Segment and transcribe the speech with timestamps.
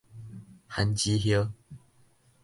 [0.67, 1.53] 番薯葉